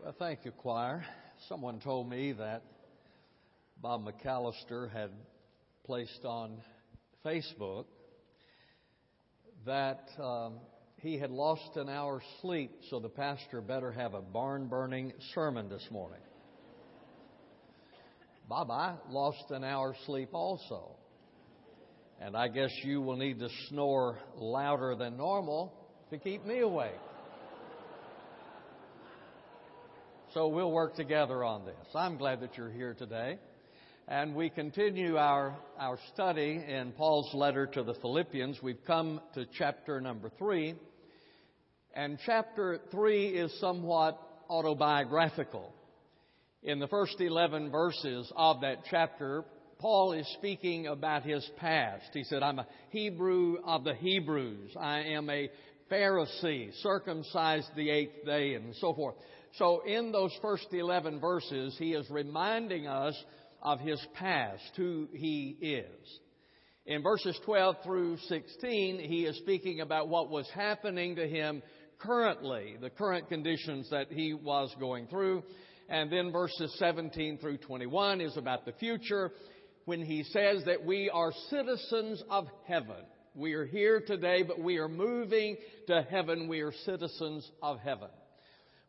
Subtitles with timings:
[0.00, 1.04] Well, thank you, choir.
[1.48, 2.62] Someone told me that
[3.82, 5.10] Bob McAllister had
[5.84, 6.58] placed on
[7.26, 7.86] Facebook
[9.66, 10.60] that um,
[10.98, 15.68] he had lost an hour's sleep, so the pastor better have a barn burning sermon
[15.68, 16.20] this morning.
[18.48, 20.94] Bob, I lost an hour's sleep also.
[22.20, 25.72] And I guess you will need to snore louder than normal
[26.10, 27.00] to keep me awake.
[30.34, 31.74] So we'll work together on this.
[31.94, 33.38] I'm glad that you're here today.
[34.06, 38.58] And we continue our, our study in Paul's letter to the Philippians.
[38.62, 40.74] We've come to chapter number three.
[41.94, 45.72] And chapter three is somewhat autobiographical.
[46.62, 49.44] In the first 11 verses of that chapter,
[49.78, 52.10] Paul is speaking about his past.
[52.12, 54.72] He said, I'm a Hebrew of the Hebrews.
[54.78, 55.48] I am a
[55.90, 59.14] Pharisee, circumcised the eighth day, and so forth.
[59.56, 63.14] So in those first 11 verses, he is reminding us
[63.62, 66.20] of his past, who he is.
[66.86, 71.62] In verses 12 through 16, he is speaking about what was happening to him
[71.98, 75.42] currently, the current conditions that he was going through.
[75.88, 79.32] And then verses 17 through 21 is about the future
[79.86, 83.04] when he says that we are citizens of heaven.
[83.34, 86.48] We are here today, but we are moving to heaven.
[86.48, 88.08] We are citizens of heaven.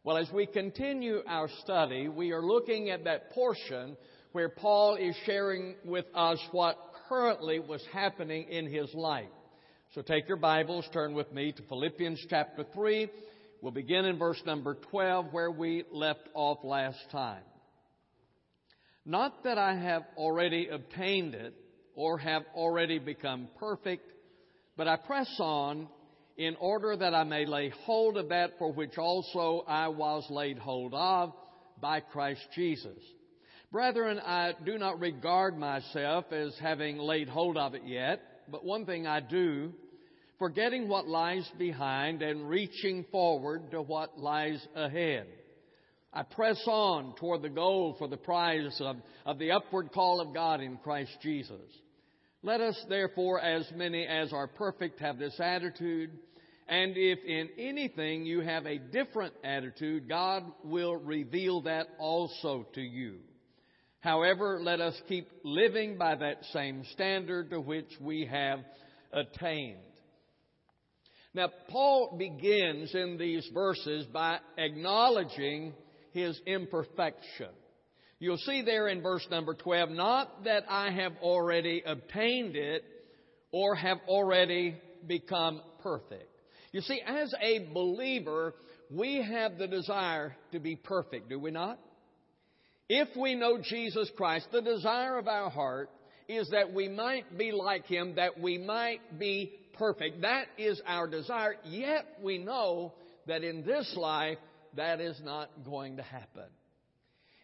[0.05, 3.97] Well, as we continue our study, we are looking at that portion
[4.31, 6.77] where Paul is sharing with us what
[7.09, 9.27] currently was happening in his life.
[9.93, 13.09] So take your Bibles, turn with me to Philippians chapter 3.
[13.61, 17.43] We'll begin in verse number 12 where we left off last time.
[19.05, 21.53] Not that I have already obtained it
[21.93, 24.09] or have already become perfect,
[24.77, 25.89] but I press on
[26.39, 30.57] in order that I may lay hold of that for which also I was laid
[30.57, 31.33] hold of
[31.81, 32.97] by Christ Jesus.
[33.73, 38.85] Brethren, I do not regard myself as having laid hold of it yet, but one
[38.85, 39.73] thing I do,
[40.39, 45.27] forgetting what lies behind and reaching forward to what lies ahead.
[46.13, 48.95] I press on toward the goal for the prize of,
[49.25, 51.59] of the upward call of God in Christ Jesus.
[52.41, 56.11] Let us therefore, as many as are perfect, have this attitude.
[56.69, 62.81] And if in anything you have a different attitude, God will reveal that also to
[62.81, 63.15] you.
[64.01, 68.59] However, let us keep living by that same standard to which we have
[69.11, 69.79] attained.
[71.33, 75.73] Now, Paul begins in these verses by acknowledging
[76.11, 77.49] his imperfection.
[78.19, 82.83] You'll see there in verse number 12, not that I have already obtained it
[83.51, 84.77] or have already
[85.07, 86.28] become perfect.
[86.71, 88.53] You see, as a believer,
[88.91, 91.79] we have the desire to be perfect, do we not?
[92.87, 95.89] If we know Jesus Christ, the desire of our heart
[96.27, 100.21] is that we might be like Him, that we might be perfect.
[100.21, 101.55] That is our desire.
[101.65, 102.93] Yet we know
[103.27, 104.37] that in this life
[104.75, 106.45] that is not going to happen.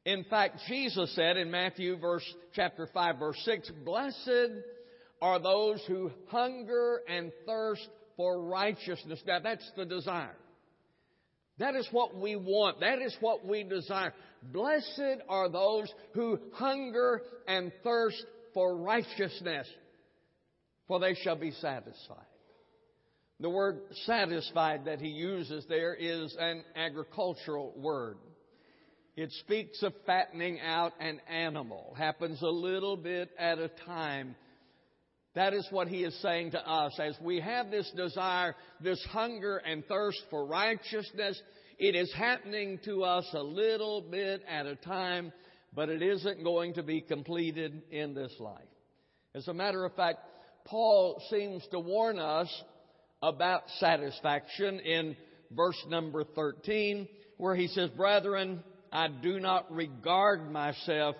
[0.05, 4.51] In fact, Jesus said in Matthew verse, chapter 5 verse 6, Blessed
[5.21, 7.87] are those who hunger and thirst
[8.17, 9.21] for righteousness.
[9.25, 10.35] Now that's the desire.
[11.57, 12.81] That is what we want.
[12.81, 14.13] That is what we desire.
[14.43, 19.67] Blessed are those who hunger and thirst for righteousness,
[20.87, 22.25] for they shall be satisfied.
[23.39, 28.17] The word satisfied that he uses there is an agricultural word.
[29.17, 31.93] It speaks of fattening out an animal.
[31.97, 34.35] Happens a little bit at a time.
[35.35, 36.97] That is what he is saying to us.
[36.99, 41.39] As we have this desire, this hunger and thirst for righteousness,
[41.77, 45.33] it is happening to us a little bit at a time,
[45.73, 48.63] but it isn't going to be completed in this life.
[49.33, 50.19] As a matter of fact,
[50.63, 52.49] Paul seems to warn us
[53.21, 55.17] about satisfaction in
[55.51, 61.17] verse number 13, where he says, Brethren, I do not regard myself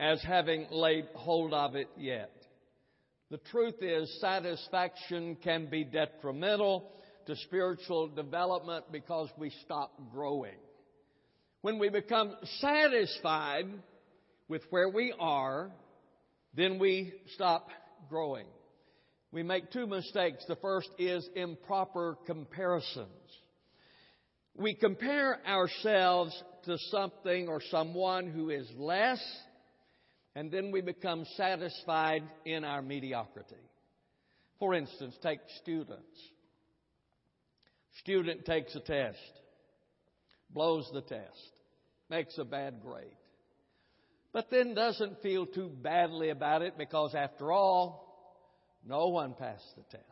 [0.00, 2.30] as having laid hold of it yet.
[3.30, 6.90] The truth is, satisfaction can be detrimental
[7.26, 10.56] to spiritual development because we stop growing.
[11.62, 13.66] When we become satisfied
[14.48, 15.70] with where we are,
[16.54, 17.68] then we stop
[18.08, 18.46] growing
[19.36, 20.46] we make two mistakes.
[20.48, 23.06] The first is improper comparisons.
[24.56, 29.20] We compare ourselves to something or someone who is less,
[30.36, 33.56] and then we become satisfied in our mediocrity.
[34.58, 36.20] For instance, take students.
[38.00, 39.18] Student takes a test,
[40.50, 41.52] blows the test.
[42.10, 43.16] makes a bad grade,
[44.32, 48.38] but then doesn't feel too badly about it because, after all,
[48.86, 50.04] no one passed the test.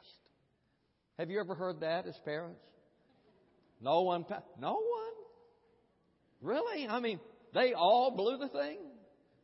[1.18, 2.64] Have you ever heard that as parents?
[3.80, 4.46] No one passed.
[4.58, 5.12] No one?
[6.40, 6.88] Really?
[6.88, 7.20] I mean,
[7.52, 8.78] they all blew the thing?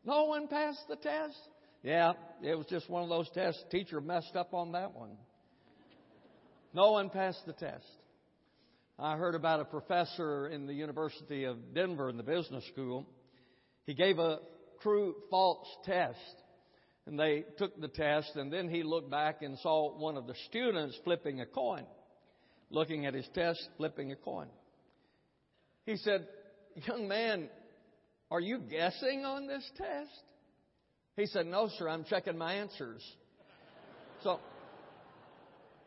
[0.05, 1.37] No one passed the test?
[1.83, 2.13] Yeah,
[2.43, 3.63] it was just one of those tests.
[3.71, 5.17] Teacher messed up on that one.
[6.75, 7.85] No one passed the test.
[8.99, 13.07] I heard about a professor in the University of Denver in the business school.
[13.87, 14.41] He gave a
[14.83, 16.19] true false test.
[17.07, 20.35] And they took the test, and then he looked back and saw one of the
[20.49, 21.87] students flipping a coin,
[22.69, 24.49] looking at his test, flipping a coin.
[25.87, 26.29] He said,
[26.87, 27.49] Young man,
[28.31, 30.23] are you guessing on this test?
[31.17, 33.03] He said, No, sir, I'm checking my answers.
[34.23, 34.39] So,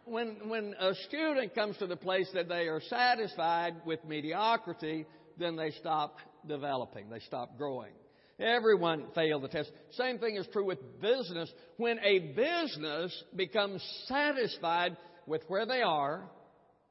[0.06, 5.06] when, when a student comes to the place that they are satisfied with mediocrity,
[5.38, 6.18] then they stop
[6.48, 7.94] developing, they stop growing.
[8.40, 9.72] Everyone failed the test.
[9.92, 11.52] Same thing is true with business.
[11.78, 14.98] When a business becomes satisfied
[15.28, 16.24] with where they are,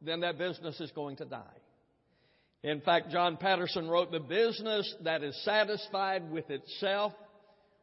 [0.01, 1.62] then that business is going to die.
[2.63, 7.13] In fact, John Patterson wrote, The business that is satisfied with itself,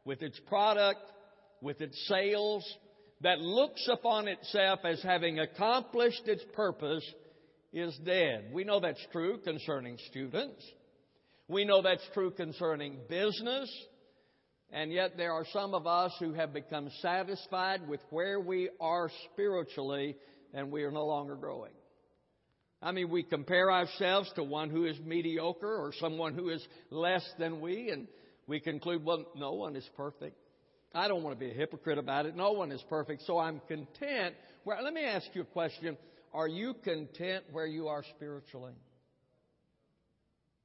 [0.04, 1.00] with its product,
[1.60, 2.64] with its sales,
[3.20, 7.04] that looks upon itself as having accomplished its purpose
[7.72, 8.50] is dead.
[8.52, 10.64] We know that's true concerning students.
[11.46, 13.70] We know that's true concerning business.
[14.72, 19.10] And yet there are some of us who have become satisfied with where we are
[19.32, 20.16] spiritually
[20.54, 21.72] and we are no longer growing.
[22.82, 27.28] I mean, we compare ourselves to one who is mediocre or someone who is less
[27.38, 28.06] than we and
[28.46, 30.36] we conclude, well, no one is perfect.
[30.94, 32.34] I don't want to be a hypocrite about it.
[32.34, 33.22] No one is perfect.
[33.26, 34.34] So I'm content.
[34.64, 35.96] Well, let me ask you a question.
[36.32, 38.72] Are you content where you are spiritually?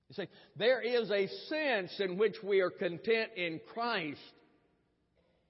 [0.10, 4.20] You see, there is a sense in which we are content in Christ,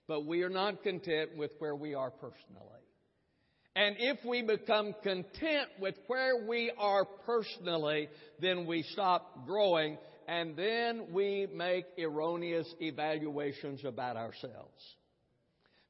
[0.08, 2.75] but we are not content with where we are personally.
[3.76, 8.08] And if we become content with where we are personally,
[8.40, 14.82] then we stop growing and then we make erroneous evaluations about ourselves.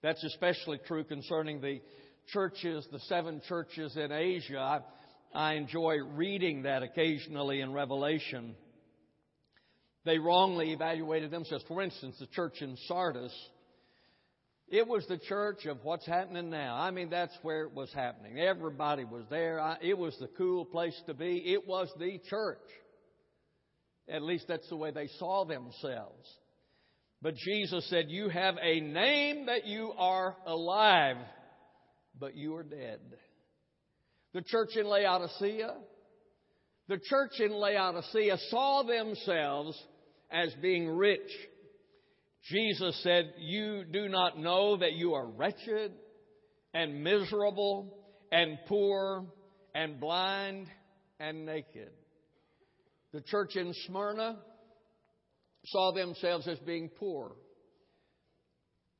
[0.01, 1.79] That's especially true concerning the
[2.33, 4.83] churches, the seven churches in Asia.
[5.33, 8.55] I, enjoy reading that occasionally in Revelation.
[10.05, 11.65] They wrongly evaluated themselves.
[11.67, 13.33] For instance, the church in Sardis,
[14.67, 16.75] it was the church of what's happening now.
[16.75, 18.39] I mean, that's where it was happening.
[18.39, 19.59] Everybody was there.
[19.59, 21.37] I, it was the cool place to be.
[21.53, 22.57] It was the church.
[24.09, 26.27] At least that's the way they saw themselves.
[27.21, 31.17] But Jesus said, You have a name that you are alive,
[32.19, 32.99] but you are dead.
[34.33, 35.75] The church in Laodicea,
[36.87, 39.81] the church in Laodicea saw themselves
[40.29, 41.31] as being rich.
[42.45, 45.93] Jesus said, You do not know that you are wretched
[46.73, 47.97] and miserable
[48.31, 49.25] and poor
[49.73, 50.67] and blind
[51.19, 51.89] and naked.
[53.13, 54.37] The church in Smyrna
[55.65, 57.31] saw themselves as being poor.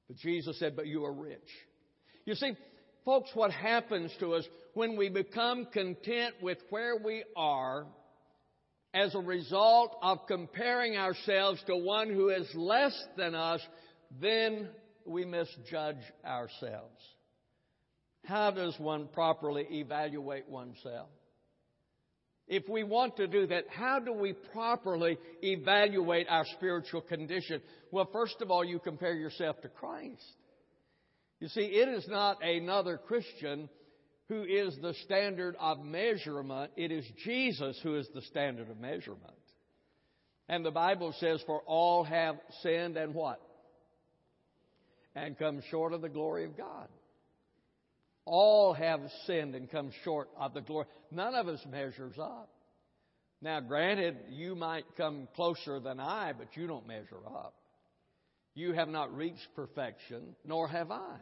[0.07, 1.49] But Jesus said, But you are rich.
[2.25, 2.53] You see,
[3.03, 7.85] folks, what happens to us when we become content with where we are
[8.95, 13.59] as a result of comparing ourselves to one who is less than us,
[14.21, 14.69] then
[15.05, 17.03] we misjudge ourselves.
[18.23, 21.09] How does one properly evaluate oneself?
[22.47, 27.61] If we want to do that, how do we properly evaluate our spiritual condition?
[27.91, 30.23] Well, first of all, you compare yourself to Christ.
[31.41, 33.67] You see, it is not another Christian
[34.29, 36.71] who is the standard of measurement.
[36.75, 39.21] It is Jesus who is the standard of measurement.
[40.47, 43.41] And the Bible says, For all have sinned and what?
[45.15, 46.87] And come short of the glory of God.
[48.25, 50.87] All have sinned and come short of the glory.
[51.11, 52.49] None of us measures up.
[53.41, 57.53] Now, granted, you might come closer than I, but you don't measure up.
[58.55, 61.17] You have not reached perfection, nor have I.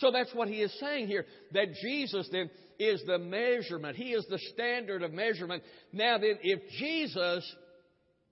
[0.00, 3.96] So that's what he is saying here, that Jesus then is the measurement.
[3.96, 5.62] He is the standard of measurement.
[5.92, 7.54] Now then, if Jesus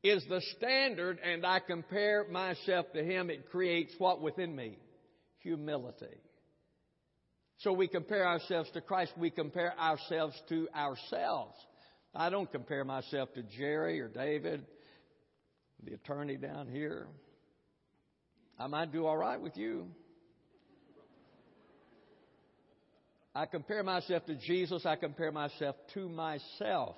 [0.03, 4.79] is the standard and I compare myself to him, it creates what within me?
[5.41, 6.17] Humility.
[7.59, 9.13] So we compare ourselves to Christ.
[9.19, 11.55] We compare ourselves to ourselves.
[12.15, 14.65] I don't compare myself to Jerry or David,
[15.85, 17.09] the attorney down here.
[18.59, 19.89] I might do all right with you.
[23.39, 24.85] I compare myself to Jesus.
[24.85, 26.97] I compare myself to myself.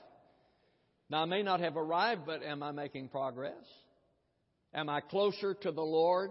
[1.10, 3.62] Now, I may not have arrived, but am I making progress?
[4.72, 6.30] Am I closer to the Lord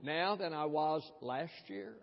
[0.00, 1.94] now than I was last year?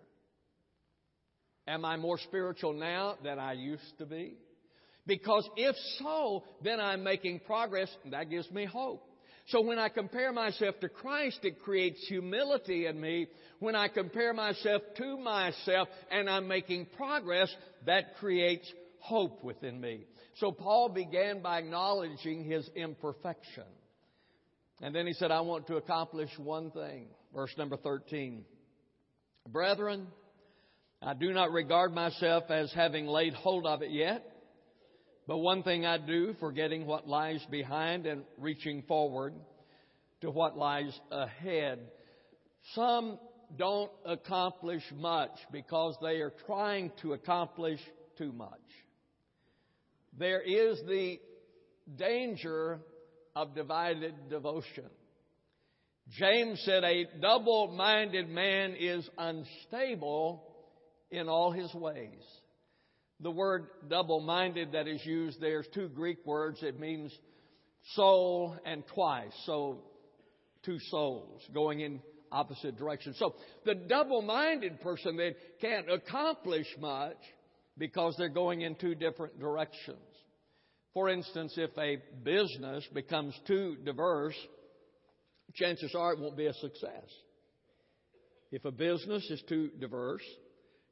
[1.66, 4.34] Am I more spiritual now than I used to be?
[5.06, 9.02] Because if so, then I'm making progress, and that gives me hope.
[9.46, 13.28] So when I compare myself to Christ, it creates humility in me.
[13.60, 17.54] When I compare myself to myself and I'm making progress,
[17.86, 20.04] that creates hope within me.
[20.38, 23.64] So Paul began by acknowledging his imperfection.
[24.82, 27.06] And then he said, I want to accomplish one thing.
[27.34, 28.44] Verse number 13.
[29.48, 30.08] Brethren,
[31.00, 34.24] I do not regard myself as having laid hold of it yet,
[35.26, 39.34] but one thing I do, forgetting what lies behind and reaching forward
[40.20, 41.80] to what lies ahead.
[42.74, 43.18] Some
[43.56, 47.80] don't accomplish much because they are trying to accomplish
[48.18, 48.50] too much.
[50.18, 51.18] There is the
[51.96, 52.80] danger
[53.34, 54.88] of divided devotion.
[56.08, 60.44] James said a double minded man is unstable
[61.10, 62.22] in all his ways.
[63.20, 66.62] The word double minded that is used there is two Greek words.
[66.62, 67.12] It means
[67.94, 69.32] soul and twice.
[69.46, 69.78] So,
[70.64, 73.16] two souls going in opposite directions.
[73.18, 77.16] So, the double minded person that can't accomplish much
[77.78, 79.98] because they're going in two different directions.
[80.92, 84.36] For instance, if a business becomes too diverse,
[85.54, 87.04] chances are it won't be a success.
[88.50, 90.22] If a business is too diverse,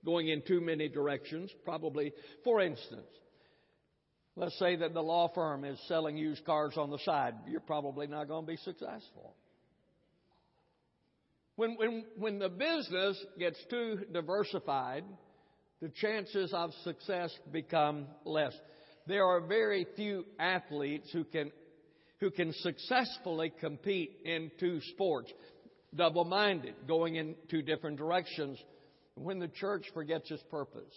[0.04, 3.06] going in too many directions, probably, for instance,
[4.36, 8.06] let's say that the law firm is selling used cars on the side, you're probably
[8.06, 9.34] not going to be successful.
[11.56, 15.04] When, when, when the business gets too diversified,
[15.80, 18.54] the chances of success become less
[19.06, 21.52] there are very few athletes who can,
[22.20, 25.32] who can successfully compete in two sports,
[25.94, 28.58] double minded, going in two different directions.
[29.16, 30.92] When the church forgets its purpose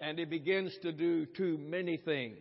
[0.00, 2.38] and it begins to do too many things,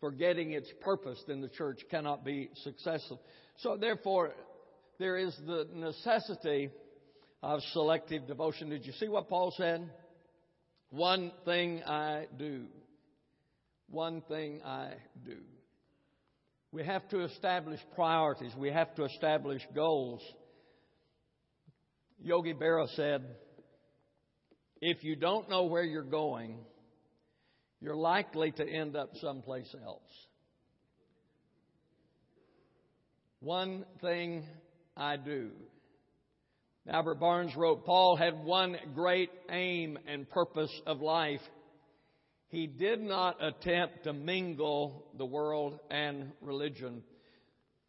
[0.00, 3.20] forgetting its purpose, then the church cannot be successful.
[3.58, 4.32] So, therefore,
[4.98, 6.70] there is the necessity
[7.42, 8.70] of selective devotion.
[8.70, 9.90] Did you see what Paul said?
[10.90, 12.66] One thing I do
[13.90, 14.92] one thing I
[15.24, 15.38] do.
[16.72, 18.52] We have to establish priorities.
[18.56, 20.22] We have to establish goals.
[22.20, 23.24] Yogi Berra said,
[24.80, 26.58] if you don't know where you're going,
[27.80, 30.02] you're likely to end up someplace else.
[33.40, 34.44] One thing
[34.96, 35.50] I do.
[36.88, 41.42] Albert Barnes wrote, Paul had one great aim and purpose of life
[42.48, 47.02] he did not attempt to mingle the world and religion.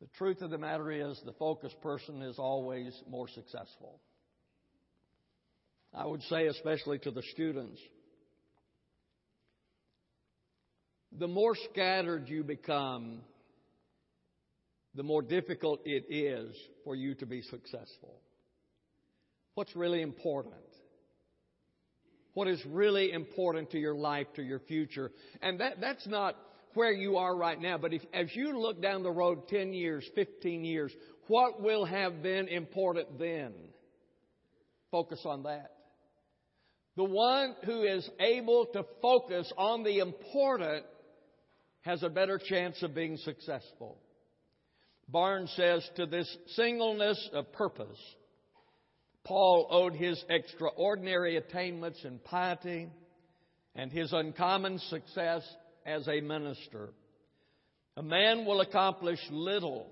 [0.01, 4.01] The truth of the matter is, the focused person is always more successful.
[5.93, 7.79] I would say, especially to the students,
[11.11, 13.21] the more scattered you become,
[14.95, 18.21] the more difficult it is for you to be successful.
[19.55, 20.53] What's really important?
[22.39, 25.11] what is really important to your life, to your future.
[25.41, 26.37] And that, that's not
[26.73, 30.05] where you are right now, but if, as you look down the road 10 years,
[30.15, 30.89] 15 years,
[31.27, 33.51] what will have been important then?
[34.89, 35.71] Focus on that.
[36.99, 40.83] The one who is able to focus on the important
[41.83, 43.97] has a better chance of being successful.
[45.07, 46.27] Barnes says to this
[46.57, 47.97] singleness of purpose,
[49.23, 52.89] Paul owed his extraordinary attainments in piety
[53.75, 55.43] and his uncommon success
[55.85, 56.89] as a minister.
[57.95, 59.89] A man will accomplish little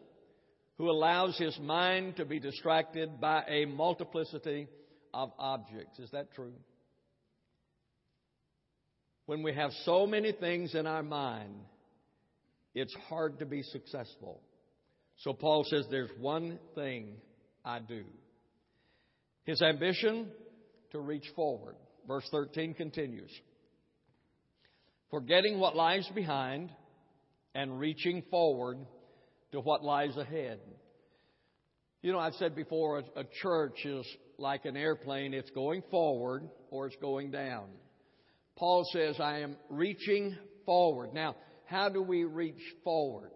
[0.77, 4.67] who allows his mind to be distracted by a multiplicity
[5.13, 5.99] of objects.
[5.99, 6.51] Is that true?
[9.27, 11.53] When we have so many things in our mind,
[12.73, 14.41] it's hard to be successful.
[15.17, 17.17] So Paul says, There's one thing
[17.63, 18.05] I do.
[19.43, 20.29] His ambition
[20.91, 21.75] to reach forward.
[22.07, 23.31] Verse 13 continues.
[25.11, 26.69] Forgetting what lies behind
[27.53, 28.77] and reaching forward
[29.51, 30.59] to what lies ahead.
[32.01, 34.05] You know, I've said before, a, church is
[34.37, 35.33] like an airplane.
[35.33, 37.67] It's going forward or it's going down.
[38.57, 40.35] Paul says, I am reaching
[40.65, 41.13] forward.
[41.13, 41.35] Now,
[41.65, 43.29] how do we reach forward?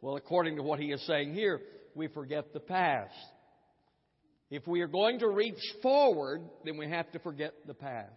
[0.00, 1.60] Well, according to what he is saying here,
[1.94, 3.14] we forget the past.
[4.50, 8.12] If we are going to reach forward, then we have to forget the past.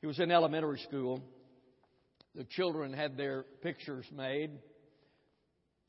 [0.00, 1.20] He was in elementary school.
[2.34, 4.50] The children had their pictures made.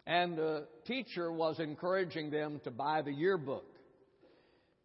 [0.05, 3.70] and the teacher was encouraging them to buy the yearbook.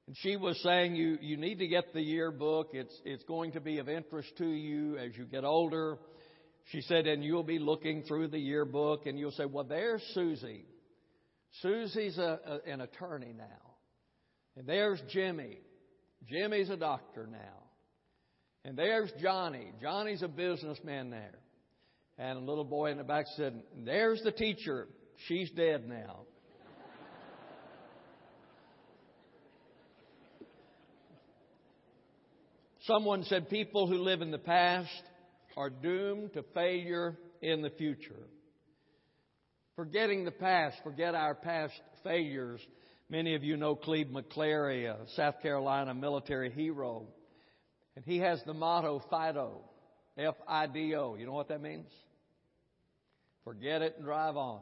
[0.06, 2.70] And she was saying, you, you need to get the yearbook.
[2.72, 5.98] It's, it's going to be of interest to you as you get older.
[6.70, 10.64] She said, and you'll be looking through the yearbook and you'll say, well, there's Susie.
[11.60, 13.74] Susie's a, a, an attorney now.
[14.56, 15.58] And there's Jimmy.
[16.28, 17.64] Jimmy's a doctor now.
[18.64, 19.72] And there's Johnny.
[19.80, 21.38] Johnny's a businessman there.
[22.18, 24.88] And a little boy in the back said, There's the teacher.
[25.28, 26.22] She's dead now.
[32.86, 34.88] Someone said people who live in the past
[35.56, 38.14] are doomed to failure in the future.
[39.74, 41.74] Forgetting the past, forget our past
[42.04, 42.60] failures.
[43.10, 47.08] Many of you know Clebe McClary, a South Carolina military hero.
[47.96, 49.62] And he has the motto FIDO,
[50.16, 51.16] F I D O.
[51.16, 51.90] You know what that means?
[53.42, 54.60] Forget it and drive on.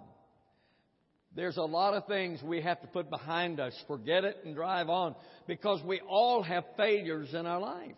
[1.37, 3.75] There's a lot of things we have to put behind us.
[3.87, 5.15] Forget it and drive on
[5.47, 7.97] because we all have failures in our life.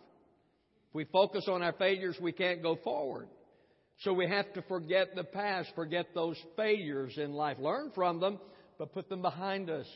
[0.89, 3.27] If we focus on our failures, we can't go forward.
[4.01, 8.39] So we have to forget the past, forget those failures in life, learn from them,
[8.77, 9.87] but put them behind us.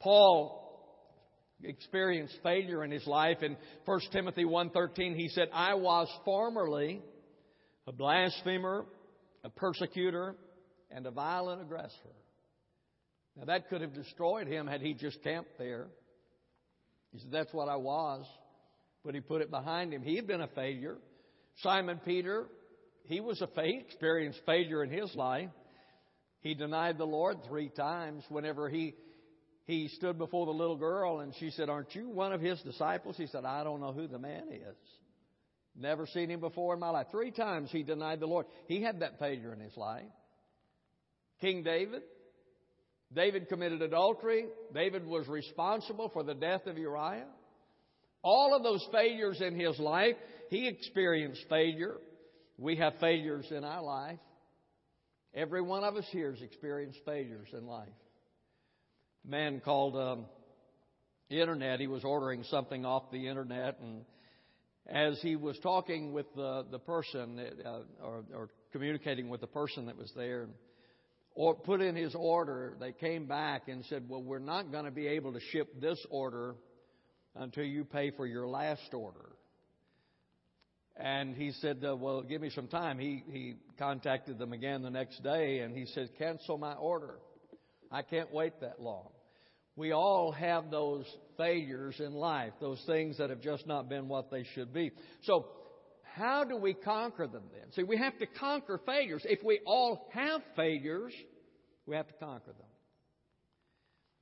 [0.00, 0.60] Paul
[1.62, 7.02] experienced failure in his life in 1 Timothy 1:13 he said, "I was formerly
[7.86, 8.86] a blasphemer,
[9.42, 10.36] a persecutor,
[10.90, 12.14] and a violent aggressor.
[13.36, 15.88] Now that could have destroyed him had he just camped there.
[17.12, 18.24] He said, That's what I was.
[19.04, 20.02] But he put it behind him.
[20.02, 20.96] He had been a failure.
[21.62, 22.46] Simon Peter,
[23.04, 25.50] he was a failure, experienced failure in his life.
[26.40, 28.94] He denied the Lord three times whenever he
[29.66, 33.16] he stood before the little girl and she said, Aren't you one of his disciples?
[33.16, 34.76] He said, I don't know who the man is.
[35.76, 37.06] Never seen him before in my life.
[37.10, 38.46] Three times he denied the Lord.
[38.66, 40.04] He had that failure in his life.
[41.40, 42.02] King David.
[43.12, 44.46] David committed adultery.
[44.72, 47.26] David was responsible for the death of Uriah.
[48.24, 50.16] All of those failures in his life,
[50.48, 51.96] he experienced failure.
[52.56, 54.18] We have failures in our life.
[55.34, 57.88] Every one of us here has experienced failures in life.
[59.26, 60.24] A man called um,
[61.28, 61.80] internet.
[61.80, 64.06] He was ordering something off the internet, and
[64.88, 69.86] as he was talking with the, the person uh, or, or communicating with the person
[69.86, 70.46] that was there,
[71.34, 74.90] or put in his order, they came back and said, Well, we're not going to
[74.90, 76.54] be able to ship this order
[77.36, 79.30] until you pay for your last order.
[80.96, 82.98] And he said, uh, Well, give me some time.
[82.98, 87.16] He, he contacted them again the next day and he said, Cancel my order.
[87.90, 89.08] I can't wait that long.
[89.76, 91.04] We all have those
[91.36, 94.92] failures in life, those things that have just not been what they should be.
[95.24, 95.46] So,
[96.14, 97.72] how do we conquer them then?
[97.72, 99.22] See, we have to conquer failures.
[99.24, 101.12] If we all have failures,
[101.86, 102.68] we have to conquer them.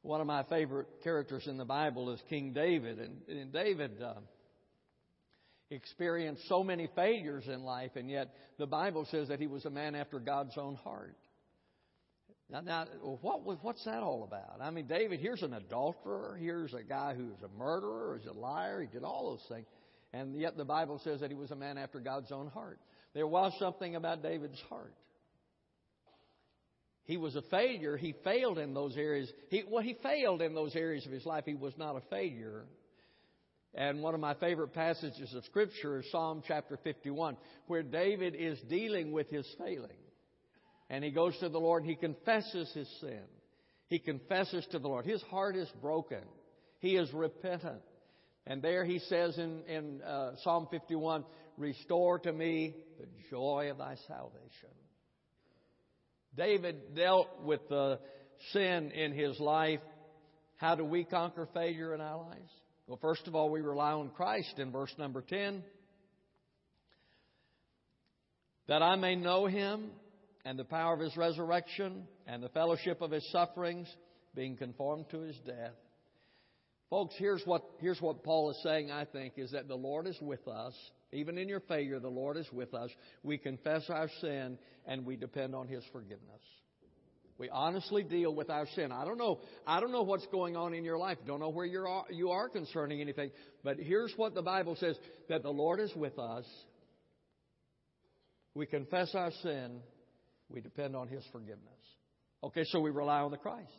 [0.03, 4.15] One of my favorite characters in the Bible is King David, and, and David uh,
[5.71, 9.71] experienced so many failures in life, and yet the Bible says that he was a
[9.71, 11.17] man after God's own heart.
[12.51, 12.87] Now, now
[13.23, 14.61] what was, what's that all about?
[14.61, 16.37] I mean, David, here's an adulterer.
[16.39, 18.83] Here's a guy who's a murderer, he's a liar.
[18.83, 19.67] He did all those things.
[20.13, 22.79] And yet the Bible says that he was a man after God's own heart.
[23.15, 24.95] There was something about David's heart.
[27.05, 27.97] He was a failure.
[27.97, 29.31] He failed in those areas.
[29.49, 31.45] He, well, he failed in those areas of his life.
[31.45, 32.65] He was not a failure.
[33.75, 37.37] And one of my favorite passages of Scripture is Psalm chapter 51,
[37.67, 39.91] where David is dealing with his failing.
[40.91, 43.23] And he goes to the Lord and he confesses his sin.
[43.89, 45.07] He confesses to the Lord.
[45.07, 46.23] His heart is broken.
[46.81, 47.83] He is repentant.
[48.47, 51.25] And there he says in, in uh, Psalm 51
[51.59, 54.71] Restore to me the joy of thy salvation.
[56.37, 57.99] David dealt with the
[58.53, 59.81] sin in his life.
[60.57, 62.51] How do we conquer failure in our lives?
[62.87, 65.63] Well, first of all, we rely on Christ in verse number 10.
[68.69, 69.91] That I may know him
[70.45, 73.89] and the power of his resurrection and the fellowship of his sufferings,
[74.35, 75.75] being conformed to his death.
[76.91, 80.19] Folks, here's what, here's what Paul is saying, I think, is that the Lord is
[80.21, 80.75] with us.
[81.13, 82.91] Even in your failure, the Lord is with us.
[83.23, 86.41] We confess our sin and we depend on his forgiveness.
[87.39, 88.93] We honestly deal with our sin.
[88.93, 89.41] I don't know.
[89.67, 91.19] I don't know what's going on in your life.
[91.27, 93.31] Don't know where you're, you are concerning anything.
[93.65, 94.97] But here's what the Bible says:
[95.29, 96.45] that the Lord is with us.
[98.55, 99.81] We confess our sin
[100.49, 101.67] we depend on His forgiveness.
[102.45, 103.71] Okay, so we rely on the Christ.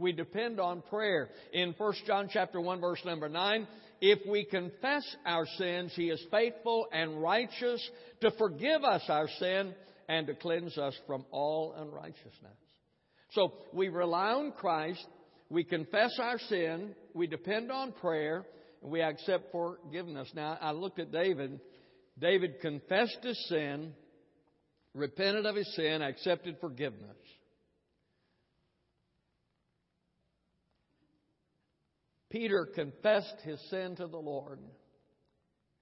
[0.00, 1.28] We depend on prayer.
[1.52, 3.68] In 1 John chapter 1 verse number 9,
[4.00, 7.86] if we confess our sins, He is faithful and righteous
[8.22, 9.74] to forgive us our sin
[10.08, 12.56] and to cleanse us from all unrighteousness.
[13.32, 15.06] So we rely on Christ,
[15.50, 18.44] we confess our sin, we depend on prayer,
[18.82, 20.30] and we accept forgiveness.
[20.34, 21.60] Now, I looked at David.
[22.18, 23.92] David confessed his sin,
[24.94, 27.16] repented of his sin, accepted forgiveness.
[32.30, 34.60] Peter confessed his sin to the Lord,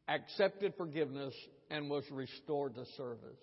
[0.09, 1.35] accepted forgiveness,
[1.71, 3.39] and was restored to service.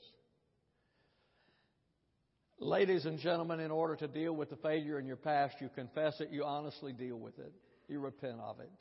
[2.58, 6.20] Ladies and gentlemen, in order to deal with the failure in your past, you confess
[6.20, 7.54] it, you honestly deal with it,
[7.88, 8.72] you repent of it.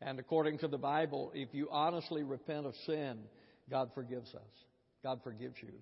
[0.00, 3.18] And according to the Bible, if you honestly repent of sin,
[3.68, 4.64] God forgives us.
[5.02, 5.72] God forgives you.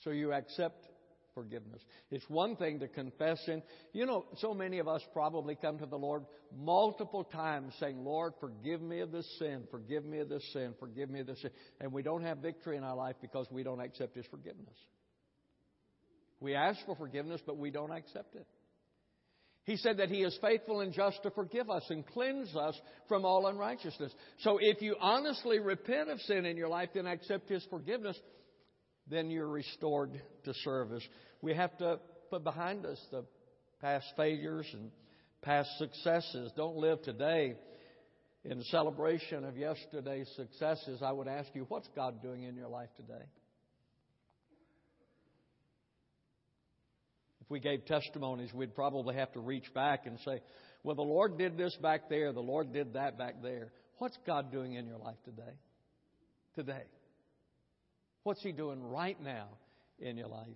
[0.00, 0.84] So you accept
[1.34, 1.82] forgiveness.
[2.10, 3.62] It's one thing to confess sin.
[3.92, 6.24] You know, so many of us probably come to the Lord
[6.56, 11.10] multiple times saying, Lord, forgive me of this sin, forgive me of this sin, forgive
[11.10, 11.50] me of this sin.
[11.80, 14.76] And we don't have victory in our life because we don't accept His forgiveness.
[16.40, 18.46] We ask for forgiveness, but we don't accept it.
[19.64, 23.24] He said that He is faithful and just to forgive us and cleanse us from
[23.24, 24.12] all unrighteousness.
[24.40, 28.18] So if you honestly repent of sin in your life, then accept His forgiveness,
[29.08, 31.02] then you're restored to service.
[31.40, 31.98] We have to
[32.30, 33.24] put behind us the
[33.80, 34.90] past failures and
[35.42, 36.52] past successes.
[36.56, 37.56] Don't live today
[38.44, 41.02] in celebration of yesterday's successes.
[41.02, 43.24] I would ask you, what's God doing in your life today?
[47.40, 50.40] If we gave testimonies, we'd probably have to reach back and say,
[50.84, 53.72] well, the Lord did this back there, the Lord did that back there.
[53.98, 55.52] What's God doing in your life today?
[56.54, 56.84] Today.
[58.24, 59.48] What's He doing right now
[59.98, 60.48] in your life?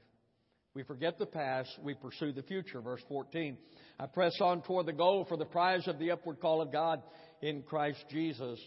[0.74, 2.82] We forget the past, we pursue the future.
[2.82, 3.56] Verse 14.
[3.98, 7.02] I press on toward the goal for the prize of the upward call of God
[7.40, 8.58] in Christ Jesus.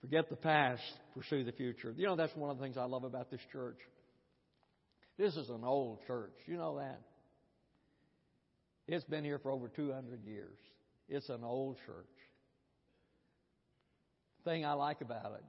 [0.00, 1.92] Forget the past, pursue the future.
[1.96, 3.78] You know, that's one of the things I love about this church.
[5.18, 6.34] This is an old church.
[6.46, 7.00] You know that?
[8.86, 10.56] It's been here for over 200 years.
[11.08, 12.06] It's an old church.
[14.44, 15.44] The thing I like about it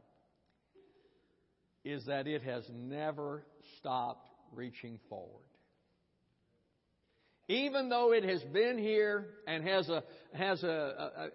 [1.83, 3.43] is that it has never
[3.77, 5.43] stopped reaching forward.
[7.47, 10.67] Even though it has been here and has, a, has a,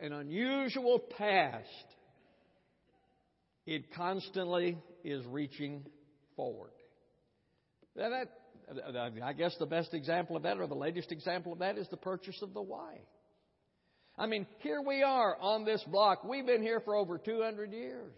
[0.01, 1.67] a, an unusual past,
[3.67, 5.85] it constantly is reaching
[6.37, 6.71] forward.
[7.97, 8.29] That,
[9.23, 11.97] I guess the best example of that, or the latest example of that, is the
[11.97, 13.01] purchase of the Y.
[14.17, 16.23] I mean, here we are on this block.
[16.23, 18.13] We've been here for over 200 years.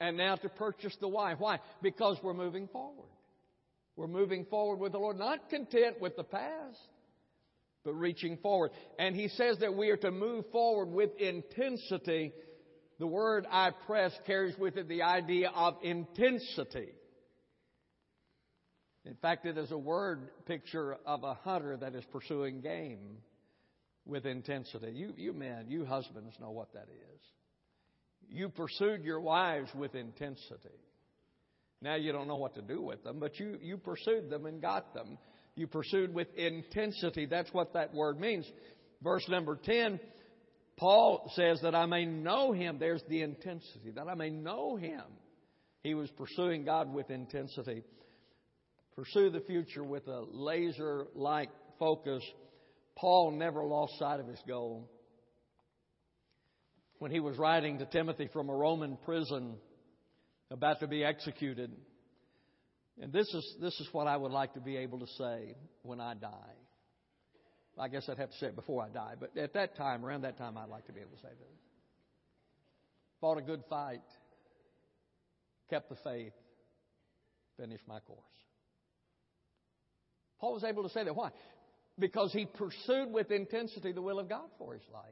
[0.00, 1.34] And now to purchase the Y.
[1.38, 1.60] Why?
[1.82, 3.08] Because we're moving forward.
[3.96, 6.78] We're moving forward with the Lord, not content with the past,
[7.84, 8.72] but reaching forward.
[8.98, 12.32] And He says that we are to move forward with intensity.
[12.98, 16.88] The word I press carries with it the idea of intensity.
[19.04, 23.18] In fact, it is a word picture of a hunter that is pursuing game
[24.06, 24.92] with intensity.
[24.92, 27.20] You, you men, you husbands know what that is.
[28.30, 30.80] You pursued your wives with intensity.
[31.82, 34.60] Now you don't know what to do with them, but you, you pursued them and
[34.60, 35.18] got them.
[35.56, 37.26] You pursued with intensity.
[37.26, 38.46] That's what that word means.
[39.02, 40.00] Verse number 10,
[40.76, 42.78] Paul says that I may know him.
[42.78, 45.02] There's the intensity, that I may know him.
[45.82, 47.82] He was pursuing God with intensity
[48.94, 52.22] pursue the future with a laser like focus,
[52.96, 54.88] Paul never lost sight of his goal.
[56.98, 59.56] When he was writing to Timothy from a Roman prison
[60.50, 61.72] about to be executed,
[63.00, 66.00] and this is, this is what I would like to be able to say when
[66.00, 66.54] I die.
[67.78, 70.22] I guess I'd have to say it before I die, but at that time, around
[70.22, 71.58] that time, I'd like to be able to say this.
[73.20, 74.02] Fought a good fight,
[75.68, 76.32] kept the faith,
[77.58, 78.20] finished my course.
[80.38, 81.16] Paul was able to say that.
[81.16, 81.30] Why?
[81.98, 85.04] Because he pursued with intensity the will of God for his life.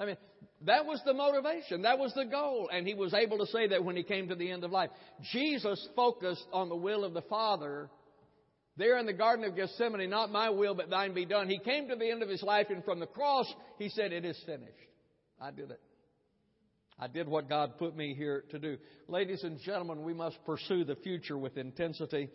[0.00, 0.16] I mean,
[0.62, 1.82] that was the motivation.
[1.82, 2.70] That was the goal.
[2.72, 4.90] And he was able to say that when he came to the end of life.
[5.30, 7.90] Jesus focused on the will of the Father
[8.76, 11.50] there in the Garden of Gethsemane, not my will, but thine be done.
[11.50, 14.24] He came to the end of his life, and from the cross, he said, It
[14.24, 14.72] is finished.
[15.38, 15.80] I did it.
[16.98, 18.78] I did what God put me here to do.
[19.06, 22.30] Ladies and gentlemen, we must pursue the future with intensity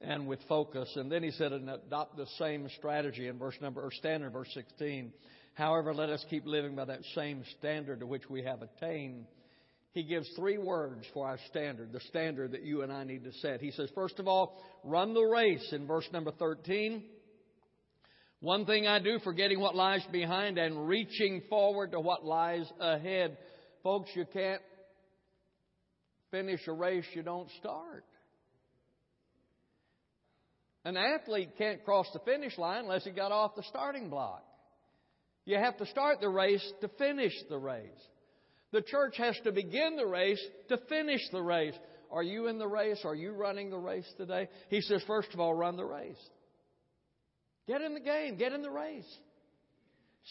[0.00, 0.90] and with focus.
[0.96, 4.50] And then he said, and adopt the same strategy in verse number, or standard, verse
[4.54, 5.12] 16.
[5.54, 9.26] However, let us keep living by that same standard to which we have attained.
[9.92, 13.32] He gives three words for our standard, the standard that you and I need to
[13.34, 13.60] set.
[13.60, 17.04] He says, first of all, run the race in verse number 13.
[18.40, 23.38] One thing I do, forgetting what lies behind and reaching forward to what lies ahead.
[23.84, 24.60] Folks, you can't
[26.32, 28.04] finish a race you don't start.
[30.84, 34.44] An athlete can't cross the finish line unless he got off the starting block.
[35.44, 37.90] You have to start the race to finish the race.
[38.72, 41.74] The church has to begin the race to finish the race.
[42.10, 43.00] Are you in the race?
[43.04, 44.48] Are you running the race today?
[44.68, 46.18] He says, first of all, run the race.
[47.66, 49.06] Get in the game, get in the race.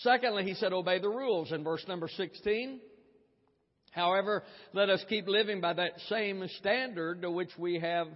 [0.01, 2.79] Secondly, he said, obey the rules in verse number 16.
[3.91, 8.07] However, let us keep living by that same standard to which we have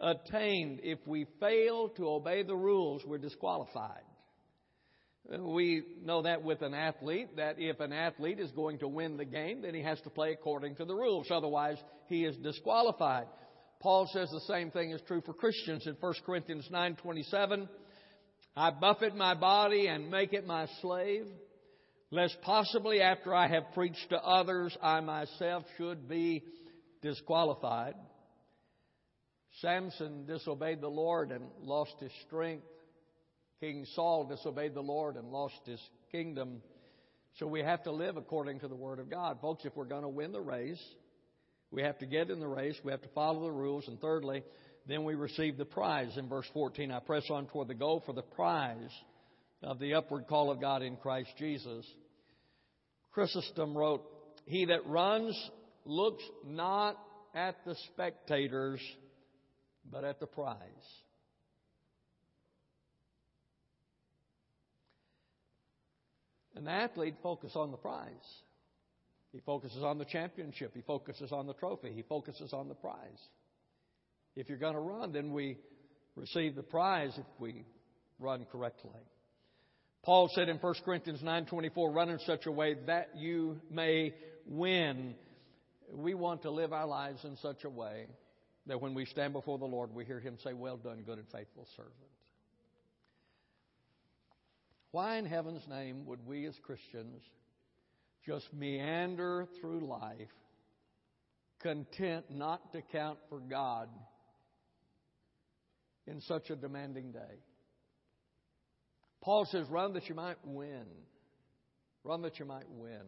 [0.00, 0.80] attained.
[0.82, 4.02] If we fail to obey the rules, we're disqualified.
[5.30, 9.26] We know that with an athlete, that if an athlete is going to win the
[9.26, 11.26] game, then he has to play according to the rules.
[11.30, 13.26] Otherwise, he is disqualified.
[13.80, 17.68] Paul says the same thing is true for Christians in 1 Corinthians 9:27.
[18.56, 21.26] I buffet my body and make it my slave,
[22.10, 26.42] lest possibly after I have preached to others, I myself should be
[27.02, 27.94] disqualified.
[29.60, 32.66] Samson disobeyed the Lord and lost his strength.
[33.60, 35.80] King Saul disobeyed the Lord and lost his
[36.12, 36.62] kingdom.
[37.38, 39.38] So we have to live according to the Word of God.
[39.40, 40.82] Folks, if we're going to win the race,
[41.70, 44.42] we have to get in the race, we have to follow the rules, and thirdly,
[44.86, 46.16] then we receive the prize.
[46.16, 48.90] In verse 14, I press on toward the goal for the prize
[49.62, 51.84] of the upward call of God in Christ Jesus.
[53.12, 54.02] Chrysostom wrote,
[54.46, 55.36] He that runs
[55.84, 56.96] looks not
[57.34, 58.80] at the spectators,
[59.90, 60.56] but at the prize.
[66.58, 68.10] An athlete focuses on the prize.
[69.32, 70.72] He focuses on the championship.
[70.74, 71.92] He focuses on the trophy.
[71.94, 73.28] He focuses on the prize.
[74.34, 75.56] If you're going to run, then we
[76.16, 77.64] receive the prize if we
[78.18, 78.90] run correctly.
[80.02, 84.14] Paul said in 1 Corinthians 9:24, "Run in such a way that you may
[84.46, 85.16] win."
[85.92, 88.06] We want to live our lives in such a way
[88.66, 91.28] that when we stand before the Lord, we hear him say, "Well done, good and
[91.28, 92.17] faithful servant."
[94.90, 97.22] Why in heaven's name would we as Christians
[98.24, 100.28] just meander through life,
[101.60, 103.88] content not to count for God
[106.06, 107.42] in such a demanding day?
[109.20, 110.86] Paul says, run that you might win.
[112.04, 113.02] Run that you might win.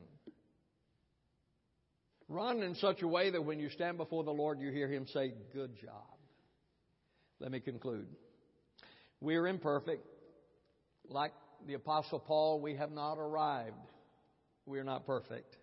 [2.29, 5.07] Run in such a way that when you stand before the Lord, you hear Him
[5.09, 6.17] say, Good job.
[7.41, 8.07] Let me conclude.
[9.21, 10.07] We are imperfect.
[11.09, 11.33] Like
[11.67, 13.77] the Apostle Paul, we have not arrived.
[14.67, 15.57] We are not perfect.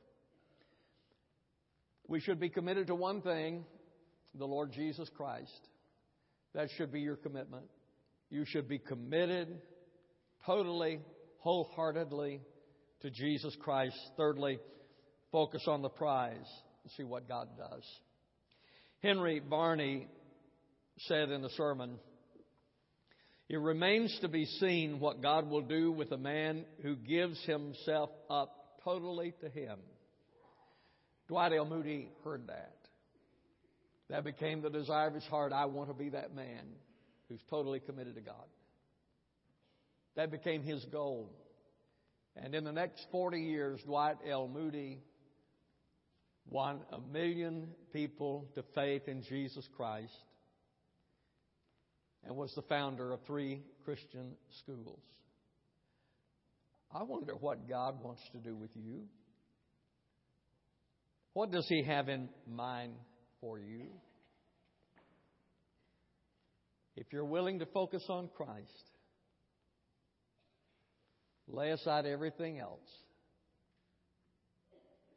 [2.08, 3.66] We should be committed to one thing
[4.38, 5.68] the Lord Jesus Christ.
[6.54, 7.66] That should be your commitment.
[8.30, 9.62] You should be committed
[10.46, 11.00] totally,
[11.40, 12.42] wholeheartedly
[13.02, 13.98] to Jesus Christ.
[14.16, 14.60] Thirdly,
[15.32, 16.48] focus on the prize
[16.84, 17.84] and see what God does.
[19.02, 20.08] Henry Varley
[21.00, 22.00] said in a sermon,
[23.50, 28.10] it remains to be seen what God will do with a man who gives himself
[28.30, 29.80] up totally to Him.
[31.28, 31.66] Dwight L.
[31.66, 32.76] Moody heard that.
[34.10, 35.52] That became the desire of his heart.
[35.52, 36.66] I want to be that man
[37.28, 38.46] who's totally committed to God.
[40.16, 41.30] That became his goal.
[42.36, 44.48] And in the next 40 years, Dwight L.
[44.48, 45.02] Moody
[46.50, 50.14] won a million people to faith in Jesus Christ
[52.26, 55.02] and was the founder of three Christian schools.
[56.94, 59.04] I wonder what God wants to do with you.
[61.34, 62.94] What does He have in mind
[63.42, 63.88] for you?
[66.96, 68.92] If you're willing to focus on Christ,
[71.48, 72.90] lay aside everything else.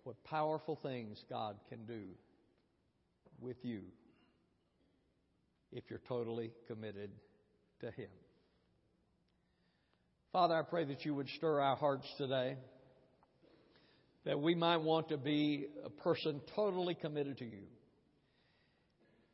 [0.04, 2.02] What powerful things God can do
[3.40, 3.80] with you
[5.72, 7.10] if you're totally committed
[7.80, 8.10] to Him.
[10.32, 12.56] Father, I pray that you would stir our hearts today,
[14.24, 17.64] that we might want to be a person totally committed to you.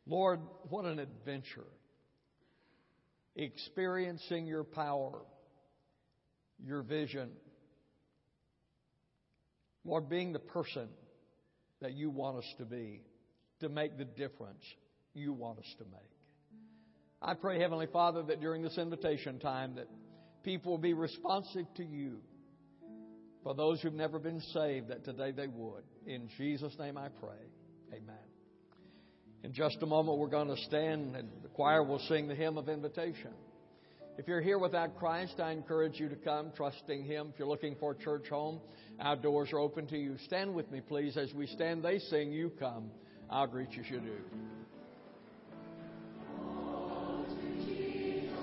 [0.06, 1.66] Lord, what an adventure.
[3.34, 5.20] Experiencing your power,
[6.64, 7.30] your vision.
[9.84, 10.88] Lord, being the person
[11.82, 13.02] that you want us to be,
[13.60, 14.62] to make the difference
[15.12, 16.15] you want us to make.
[17.22, 19.88] I pray, Heavenly Father, that during this invitation time that
[20.42, 22.18] people will be responsive to you.
[23.42, 25.84] For those who've never been saved, that today they would.
[26.06, 27.38] In Jesus' name I pray.
[27.92, 28.16] Amen.
[29.44, 32.58] In just a moment, we're going to stand and the choir will sing the hymn
[32.58, 33.30] of invitation.
[34.18, 37.28] If you're here without Christ, I encourage you to come trusting Him.
[37.32, 38.60] If you're looking for a church home,
[38.98, 40.16] our doors are open to you.
[40.24, 41.16] Stand with me, please.
[41.16, 42.90] As we stand, they sing, you come.
[43.30, 44.65] You as you do.